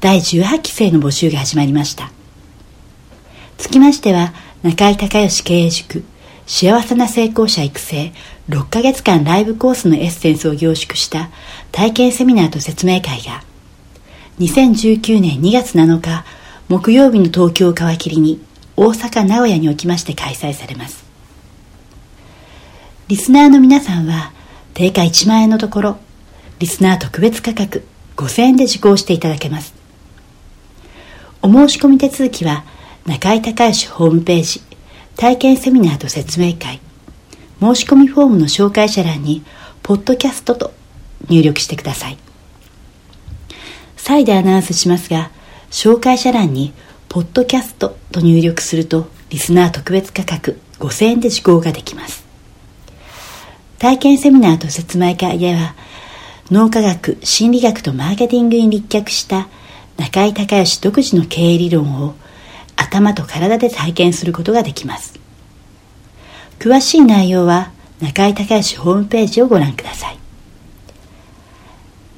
[0.00, 2.10] 第18期生の募集が始まりました。
[3.58, 4.32] つきましては
[4.62, 6.04] 中井隆義経営塾
[6.46, 8.12] 幸せな成功者育成
[8.48, 11.28] 6ヶ月間ライブコースのエッセンスを凝縮した
[11.70, 13.44] 体験セミナーと説明会が
[14.38, 16.24] 2019年2月7日
[16.68, 18.42] 木曜日の東京を皮切りに
[18.76, 21.04] 大阪名古屋におきまして開催されます。
[23.08, 24.32] リスナーの皆さんは
[24.72, 25.98] 定価1万円のところ
[26.58, 27.84] リスナー特別価格
[28.16, 29.79] 5000円で受講していただけます。
[31.42, 32.64] お申し込み手続きは
[33.06, 34.60] 中井隆義ホームページ
[35.16, 36.80] 体験セミナーと説明会
[37.60, 39.42] 申し込みフォームの紹介者欄に
[39.82, 40.72] ポッドキャストと
[41.28, 42.18] 入力してください。
[43.96, 45.30] 再でアナウンスしますが
[45.70, 46.72] 紹介者欄に
[47.08, 52.24] ポッドキャストと入力するとリスナー特別価格5000円で受講ができます。
[53.78, 55.74] 体験セミナーと説明会では
[56.50, 59.48] 脳科学心理学とマーケティングに立脚した
[60.00, 62.14] 中井隆義独自の経営理論を
[62.74, 65.20] 頭と体で体験することができます。
[66.58, 67.70] 詳しい内容は
[68.00, 70.18] 中井隆義ホームページをご覧ください。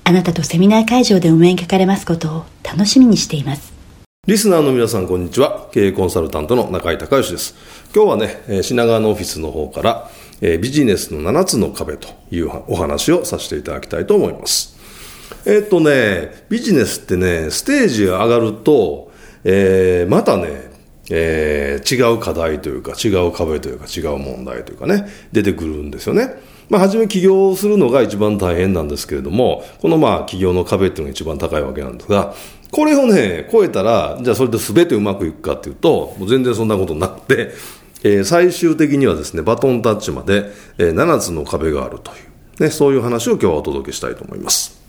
[0.04, 3.72] あなたとセミナー会場でお目にかかれますことを楽しみにしています。
[4.28, 5.68] リスナーの皆さんこんにちは。
[5.72, 7.56] 経営コンサルタントの中井隆義です。
[7.92, 10.08] 今日はね品川のオフィスの方から
[10.40, 14.71] ビジネスの7つの壁というお話をさせていただきたいと思います。
[15.46, 19.10] えっとね、ビジネスってね、ステージが上がると、
[19.44, 20.70] えー、またね、
[21.10, 26.34] えー、違う課題というか、違う壁というか、違う問題というかね、出てくるんですよね。
[26.70, 32.34] まあ、初め起業するのが一番大変なんですけれども、このまあ、起業の壁っていうのが一番高いわけなんですが、
[32.70, 37.50] これをね、超えたら、じゃあそれで全てうまくいくかっていうと、もう全然そんなことなくて、
[38.04, 42.14] えー、最終的にはですね、バトンタッチまで、えー、7つの壁があるとい
[42.58, 44.81] う、ね、そういう話を今日はお届けしたいと思います。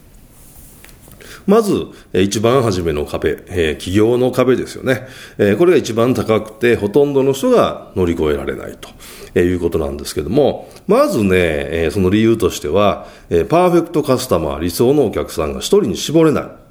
[1.47, 8.89] まず、一番初めの壁、えー、企業の壁ですよね、えー、これが一番高くて、ほとんどの人が乗り越えられないと。
[9.35, 16.62] えー、いうことなんですけども、まずね、えー、その理由としては、えー、パーフェクトカスタマー、理想のお客さんが一人に絞れない。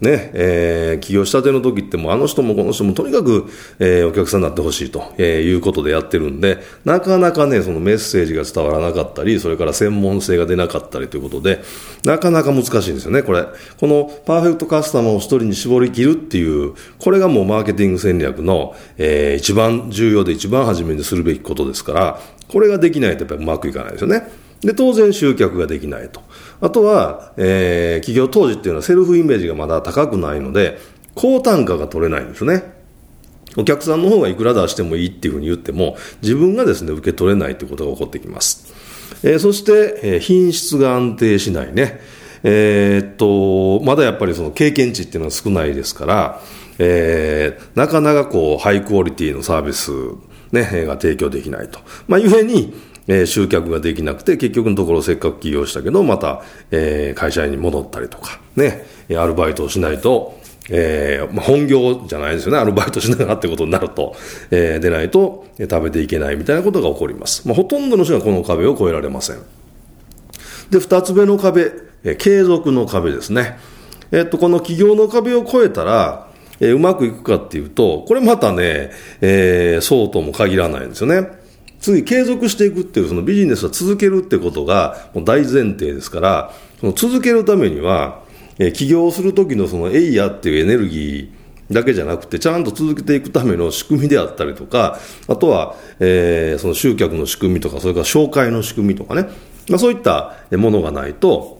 [0.00, 3.46] ね、えー、起業したての時ってもあの人もこの人もとにかく、
[3.78, 11.62] えー、お客さんになってほしいと、えー、いうことでやってるんで、なかなかね、そのメッセージが伝わらなかったり、それから専門性が出なかったりということで、
[12.04, 13.44] なかなか難しいんですよね、これ。
[13.78, 24.47] このパーフェクトカスタマーを一人に絞り切るっていう、これがもうマーケティング戦略の、えー、一番重要で一番初めにするべきことですから、これができないとやっぱりうまくいかないですよね。
[24.60, 26.20] で、当然集客ができないと。
[26.60, 30.78] あとは、えー、企業当時っていうのはセルフイメージがまだ高くないので、
[31.14, 32.76] 高単価が取れないんですね。
[33.56, 38.72] お客さんの方がいくら出してもいいっていうふうに言っても、自分がですね、受け取れないということが起こってきます。
[39.22, 42.00] えー、そして、えー、品質が安定しないね。
[42.42, 46.42] えー、っと、まだやっぱりその経験値っていうのは少ないですから、
[46.78, 49.90] えー、なかなかこう、ハイクオリティのサービス、
[50.52, 51.80] ね、が提供できないと。
[52.06, 52.74] まあ、ゆえに、
[53.08, 58.86] えー、集客ができなくて、結局のところせっかく起業したけど、また、えー、会社に戻ったりとか、ね、
[59.16, 60.38] アルバイトをしないと、
[60.70, 62.58] えー、ま、本業じゃないですよね。
[62.58, 64.14] アルバイトしながらってことになると、
[64.50, 67.48] えー、出ないと食べていけないみたいなことが起こります。
[67.48, 69.38] まあ、ほとんどの人がこの壁を越えられません。
[70.70, 71.72] で、二つ目の壁、
[72.04, 73.58] えー、継続の壁ですね。
[74.12, 76.28] えっと、この企業の壁を越えたら、
[76.60, 78.90] えー、うまくいくかっていうと、これまたね、
[79.22, 81.37] えー、そうとも限らないんですよね。
[81.80, 88.22] 次、継続していくっていう、そのビジネスを続けるってことがもう大前提ですから、その続けるためには、
[88.58, 94.98] え、起業する時のそのエイヤっていうエネルギーだけじゃなくて、ちゃんと続けていくための仕組みであったりとか、
[95.28, 99.28] あとは、えー、その集客の仕組みとか、それから紹介の仕組みとかね、
[99.68, 101.58] まあ、そういったものがないと、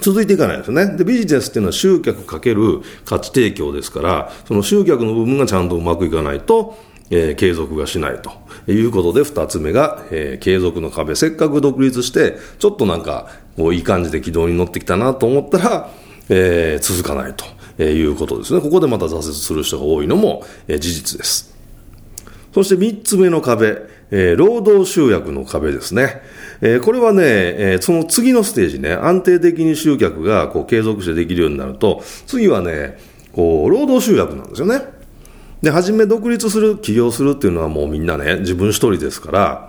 [0.00, 0.96] 続いていかないですよね。
[0.96, 6.76] で、ビジネスっていうのは集客かける価値提供ですから、その集客の部分がちゃんとうまくいかないと、
[7.10, 8.32] えー、継続がしないと
[8.70, 11.14] いうことで、二つ目が、えー、継続の壁。
[11.14, 15.90] せっかく独立して、ちょっとなんか、こう、いい感じで軌道に乗ってきたなと思ったら、
[16.28, 17.44] えー、続かないと、
[17.78, 18.60] えいうことですね。
[18.60, 21.56] ここでまた挫折する人が多いのも、え、事実です。
[22.52, 23.76] そして三つ目の壁、
[24.10, 26.22] えー、労働集約の壁ですね。
[26.60, 32.98] えー、これはね、えー、その次のステージね、安定的に集客がこう継続してできるようになると、次はね、
[33.32, 34.97] こう、労働集約なんですよね。
[35.62, 39.68] で、初め独立する、起業するっていうのはもうみんなね、自分一人ですから、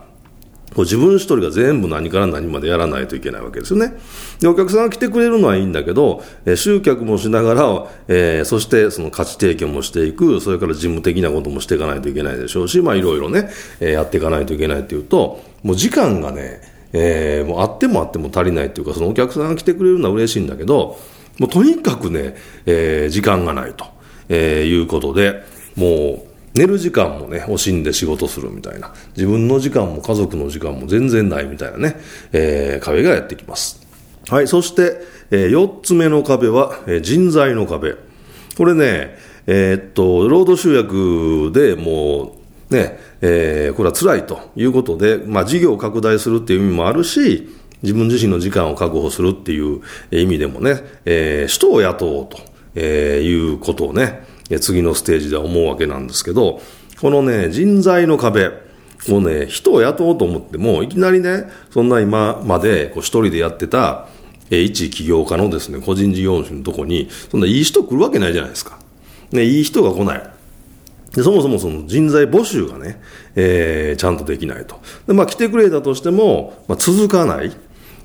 [0.77, 3.97] 自分一人が全部何から何までやらないといけないわけですよね。
[4.39, 13.49] で、お客さんが来てくれるのはいいんだけど、え、集客もしながら、えー、そしてその価値提供もしていく、それから事務的なこともしていかないといけないでしょうし、まあいろいろね、
[13.79, 16.61] えー、やっていかないといけないっていうと、もう時間がね、
[16.93, 20.99] えー、もうあってもあっても足りないっていうか、そのお客さんが来てくれるのは嬉しいんだけど、
[21.39, 22.35] もうとにかくね、
[22.65, 23.85] えー、時間がないと、
[24.27, 25.43] えー、いうことで、
[25.79, 31.95] もう寝る時間もね、惜しんで仕事するみたいな、自分の時間も家族の時間も全然ないみたいなね、
[32.33, 33.81] えー、壁がやってきます。
[34.27, 34.99] はい、そして、
[35.31, 37.95] えー、4つ目の壁は、えー、人材の壁。
[38.57, 39.17] これね、
[39.47, 42.35] えー、っと、労働集約でも
[42.69, 47.47] う、ね、えー、これは辛いということで、まあ、事業を拡大するっていう意味もあるし、
[47.81, 49.81] 自分自身の時間を確保するっていう
[50.11, 52.37] 意味でもね、えー、人を雇おうと、
[52.75, 56.61] えー、いうことをね、次のステージでは思うわけなんですけど、
[56.99, 58.49] このね、人材の壁、
[59.07, 64.07] もうね、人を雇おうと思っても、いきなりね、そんな今までこう一人でやってた、
[64.51, 68.79] え一起業家のですね、個人事業主のとこに、そんないい人来るわけないじゃないですか。
[69.31, 70.29] ね、いい人が来ない。
[71.13, 73.01] でそもそもその人材募集がね、
[73.35, 74.79] えー、ちゃんとできないと。
[75.07, 77.51] で、まあ来てくれたとしても、まあ続かない。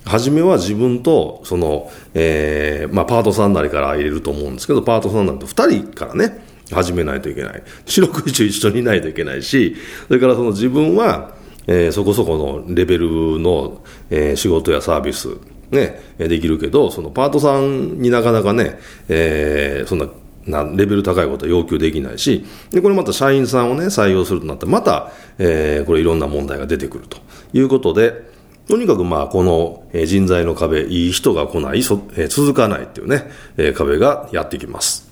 [0.04, 7.62] 初めは自分と、その、えー、まあ、パートさんなりから入れると思うんですけど、パートさんなりと2人からね、始めないといけない。
[7.86, 9.76] 四六時中一緒にいないといけないし、
[10.08, 11.34] それからその自分は、
[11.66, 15.28] えー、そこそこのレベルの、えー、仕事やサービス、
[15.70, 18.78] ね、できるけど、そのパートさんになかなかね、
[19.08, 20.08] えー、そんな、
[20.46, 27.16] なレベル高いことは要求できないし、で、これまた社員さんをね、採用するとなってまた、えー、これいろんな問題が出てくると
[27.54, 28.34] いうことで、
[28.68, 33.30] とにかくまあ、この人材の壁、いい人が来ない、続かないっていうね、
[33.74, 35.10] 壁がやってきます。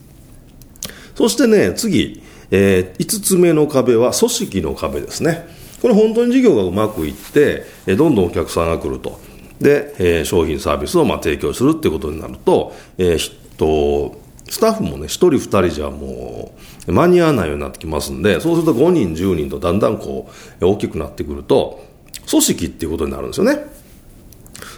[1.14, 5.46] そしてね、次、えー、5つ目の壁は組織の壁ですね。
[5.80, 7.64] これ本当に事業がうまくいって、
[7.96, 9.20] どんどんお客さんが来ると。
[9.60, 16.54] で、えー、商品サービスをまあ提供するってことになると、えー、と、スタッフもね、1人2人じゃも
[16.86, 20.28] う間に合わないようになってきますんで、そうすると5人、10人とだんだんこ
[20.60, 21.84] う、大きくなってくると、
[22.28, 23.64] 組織っていうことになるんですよね。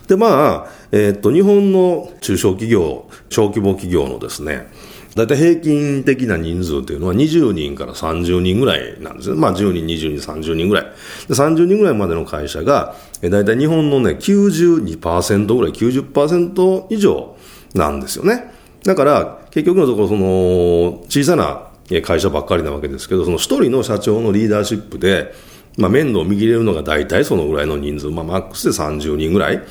[0.09, 4.69] で、まあ、えー、っと、日本の中小企業、小規模企業のですね、
[5.15, 9.37] 大体平均的な人数というのは20人から30人ぐらいなんですね。
[9.37, 10.85] まあ10人、20人、30人ぐらい。
[11.29, 17.37] で30人ぐらいまでの会社が、大体日本のね、92%ぐらい、90%以上
[17.75, 18.53] なんですよね。
[18.83, 21.69] だから、結局のところ、その、小さな
[22.03, 25.33] 会社ばっかりなわけですけど、その一人の社長のリーダーシップで、
[25.77, 29.63] まあ、面倒を見切れるのが大体そのぐらいの人数、まあ、マックスで30人ぐらい。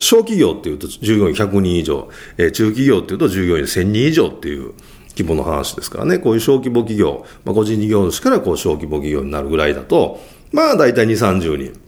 [0.00, 2.08] 小企業っていうと従業員100人以上、
[2.38, 4.72] 中企業っていうと従業員1000人以上っていう
[5.10, 10.20] 規模の話ですからね、こういう小規模企業、まあ、個人事業主からこう小規模企業になるぐらいだと、
[10.52, 11.84] まあ大体2、30人。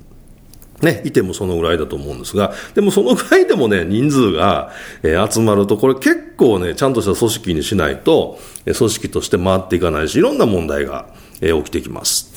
[0.82, 4.72] ね、いてもそのぐらいだと思うんですが、でもそのぐらいでもね、人数が、
[5.02, 11.08] え、集まると、これ結構ね、ちゃんとした組織にしないと、組織として回っていかないし、いろんな問題が、
[11.40, 12.35] え、起きてきます。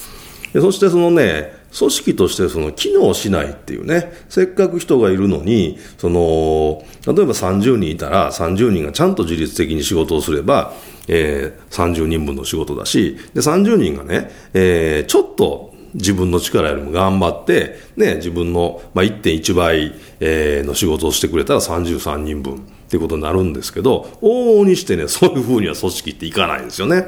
[0.53, 10.73] そしてそのね、組織としてその機能しないっていうね、せっかく人がいるのに、その、例えば30人いたら30人がちゃんと自律的に仕事をすれば、
[11.07, 22.57] えー、30人分の仕事だし、で、30人がね、えー、ちょっと自分の力よりも頑張って、ね、自分の、まあ、1.1倍、えー、の仕事をしてくれたら33人分っ
[22.89, 27.05] ていうことになるんですけど、往々にしてね、そういうふうには組織っていかないんですよね。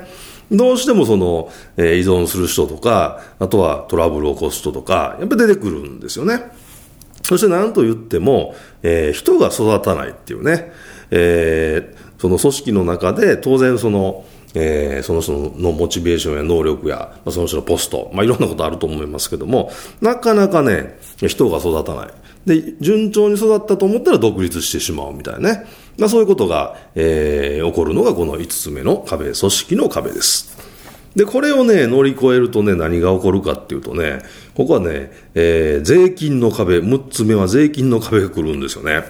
[0.52, 6.52] どうしてもその、えー、依存する人とか、あとはトラブルを起こす人とか、やっぱり出てくるんですよね。
[7.24, 10.72] そして何と言っても、えー、人が育たないっていうね、
[11.12, 22.10] えー、その組織の中で当然その、えー、その人のモチベーションや能力や、ま、その人のポスト、まあ、いろんなことあると思いますけども、なかなかね、人が育たない。
[22.46, 25.66] で、順調に育ったと思ったら独立してしまうみたいなね。
[25.98, 30.58] まあ、そういうことが、えー、起こるのがこの5つ目の壁、組織の壁です。
[31.16, 34.20] で、これをね、乗り越えるとね、何が起こるかっていうとね、
[34.56, 39.04] ここはね、えー、税金の壁、6つ目は税金の壁が来るんですよね。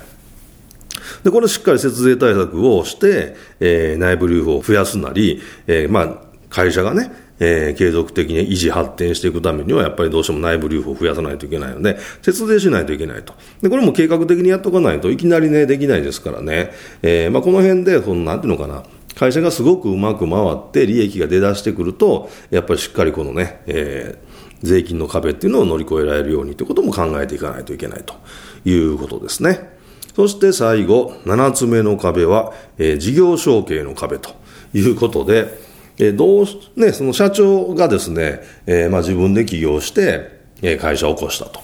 [1.23, 6.15] で、これしっかり節税対策をして、えー、内部留保を増やすなり、えー、まあ、
[6.50, 7.11] 会社がね、
[7.43, 13.33] えー、継続的に維持発展していくためには、やっぱりどうしても内部留保を増やさないといけないので、節税しないといけないと。
[13.63, 16.71] で、これも計画的にやっとかないといきなりね、できないですからね。
[17.01, 18.83] えー、まあ、この辺で、その、なんていうのかな、
[19.15, 28.13] 会社がすごくうまく回って利益が出だしてくると、やっぱりしっかりこのね、えー、税金の壁っていうのを乗り越えられるようにということも考えていかないといけないと
[28.69, 29.81] いうことですね。
[30.15, 34.29] そして最後、7つ目の壁は、えー、事業承継の壁と
[34.74, 35.71] いうことで、
[36.01, 41.62] えどう、ね、その社長がですね、え、まあ自分で起業して、え会社を起こしたと。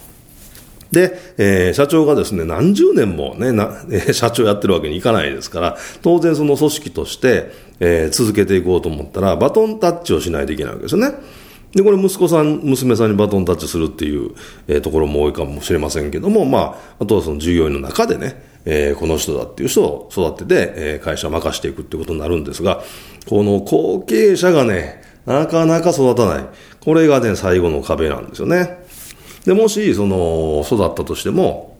[0.91, 11.17] で、えー、社長がですね、何十年もね、な、え社長やってるわけにいかないですから、当然その組織として、えー、続けていこうと思ったら、バトンタッチをしないといけないわけですよね。
[11.73, 14.31] で、これ息子さん、娘さんにバトンタッチするっていう、
[14.67, 22.83] えー、ところも多いかもしれませんけども、まあ、あとはその従業員の中でね、えー、この人だっていう人を育てて、えー、会社を任していくってことになるんですが、
[23.25, 26.45] この後継者がね、なかなか育たない。
[26.81, 28.83] これがね、最後の壁なんですよね。
[29.45, 31.77] で、もし、その、育ったとしても、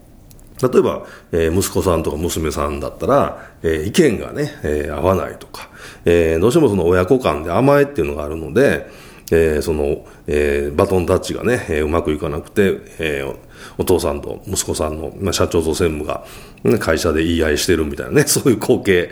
[0.61, 5.69] 例えば、えー、息子さんとか娘さんだったら、えー、意見がね、えー、合わないとか、
[6.05, 8.89] え、どうしてもその親子間で甘えっていうのがあるので、
[9.31, 13.35] えー、その、えー、バトンタッチがね、えー、うまくいかなくて、えー、
[13.77, 16.25] お父さんと息子さんの、まあ、社長と専務が、
[16.63, 19.09] ね、会社で言い合いしてるみたいなね、 そういう光景、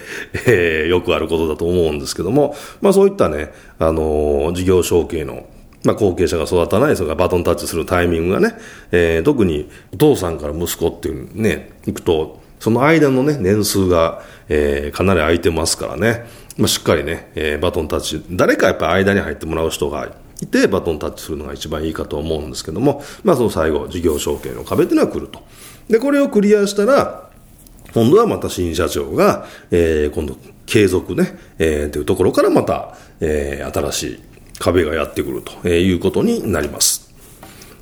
[0.47, 5.45] えー、よくあることだと思うんですけども、まあそういったね、あのー、事業承継の、
[5.83, 8.55] まあ、後継者が育たない、それがバトンタッチするタイミングがね、
[8.91, 16.25] えー、特にお父さんから息子っていうね、行くと、その間のね、年数が、えー、かなり空いてますからね、
[16.57, 20.07] まあ、しっかりね、えー、バトンタッチ、誰かやっぱり間に入ってもらう人が
[20.41, 25.39] いて、バトンタッチするのが一番いいかと思うんですけども、まあ、その最後、事業承継の壁っていうのは来ると。
[25.89, 27.29] で、これをクリアしたら、
[27.93, 30.35] 今度はまた新社長が、えー、今度、
[30.65, 34.19] 継続ね、えー、というところからまた、えー、新しい
[34.59, 37.13] 壁がやってくるということになります。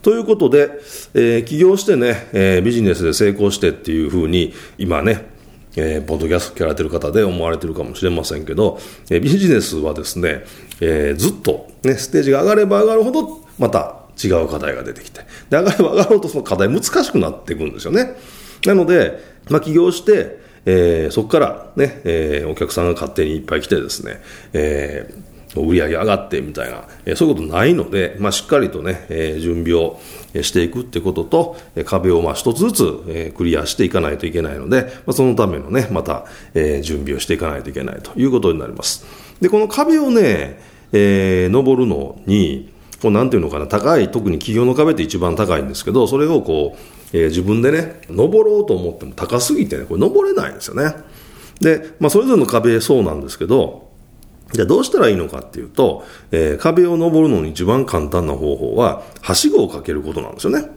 [0.02, 0.70] ということで、
[1.14, 5.33] えー、起業してね、えー、ビジネスで成功してっていうふうに、今ね、
[5.76, 10.44] えー、ポッドキャスト聞かれてる方で思われてるかもしれませんけど、えー、ビジネスはですね、
[10.82, 18.16] えー、ずっと、ね、ステージが上がれば上がるほど、また違う課題が出てきて、で、上がれば上がろうとその課題難しくなっていくんですよね。
[18.66, 24.22] なので、まあ、起業して、えー、そこからね、えー、お客さんが勝手にいっぱい来てですね、
[24.54, 30.00] えー、売り上げ上がってみたいな、えそういうことないので、まあ、しっかりとね、え準備を
[30.42, 39.06] していくってことと、壁をまあ一つずつ、えクリアしていかないといけないので、まあ、そのためのね、また、え準備をしていかないといけないということになります。
[39.42, 40.60] で、この壁をね、
[40.94, 46.78] えー、登るのに、こうなんていうのかな、高い、特に企業の壁って一番高いんですけど、それをこ
[47.14, 50.96] う、えー、自分でね、登ろうと思っても高すぎてね、これ登れないんですよね。
[51.60, 53.93] で、まあ、それぞれの壁そうなんですけど、
[54.54, 60.70] じゃあどうしたらいいのかっていうと、えー、壁を登るのに一番簡単な方法は、はしごをかけることなんですよね。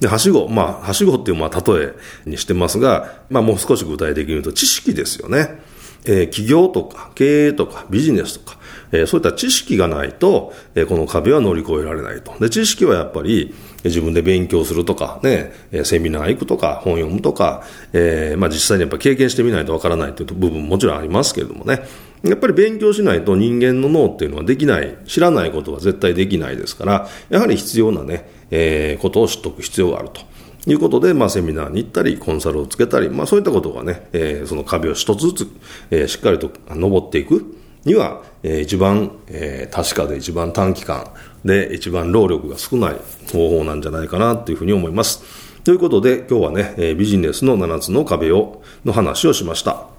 [0.00, 1.94] で、はしご、まあ、はしごっていう、まあ、例え
[2.24, 5.60] にしてますが、まあ、もう少し具体的に言うと、知識ですよね。
[6.04, 8.58] えー、企業とか経営とかビジネスとか、
[8.92, 12.32] えー、そういった知識がないと、えー、この壁は乗り越えられないと。
[12.38, 13.54] で、知識はやっぱり、
[13.84, 15.52] 自分で勉強するとか、ね、
[15.84, 21.82] セミナー行くとか、本読むとか、えー、まあ実際にやっぱ経験してみないとわからないという部分ももちろんありますけれどもね。
[22.22, 30.20] やっぱり勉強しないと人間の脳っていうのはできない、知らないことは絶対できないですから、やはり必要なね、えー、ことを知っておく必要があると。
[30.66, 35.48] いうことで、まあ、セミナーに行ったり、コンサルをつけたり、まあ、そういったことがね、えー、その壁を一つずつ、
[35.90, 41.10] えー、しっかりと登っていくには、えー、一番、えー、確かで一番短期間
[41.44, 42.96] で一番労力が少ない
[43.32, 45.22] 方法なんじゃないかなというふうに思います。
[45.64, 49.97] ということで、今日はね、えー、ビジネスの7つの壁を、の話をしました。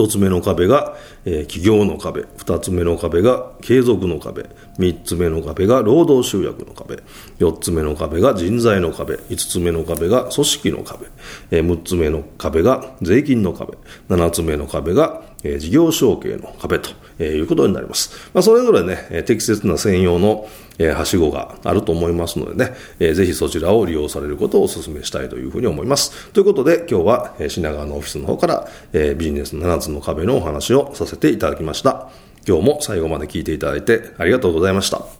[0.00, 2.22] 1つ目の壁が、えー、企業の壁。
[2.22, 4.44] 2つ目の壁が継続の壁。
[4.78, 6.96] 3つ目の壁が労働集約の壁。
[7.38, 9.16] 4つ目の壁が人材の壁。
[9.16, 11.06] 5つ目の壁が組織の壁。
[11.50, 13.76] えー、六つ目の壁が税金の壁。
[14.08, 16.90] 7つ目の壁が、え、事業承継の壁と
[17.22, 18.30] いうことになります。
[18.34, 26.30] まあ、それぞれね、適切な専用のはしごがあると思いますのでね、ぜひそちらを利用されることをお勧めしたいというふうに思います。
[26.32, 28.68] ということで、今日は品川のオフィスの方から
[29.14, 32.10] ビジネス7つの壁のお話をさせていただきました。
[32.46, 35.19] 今日も最後まで聞いていただいてありがとうございました。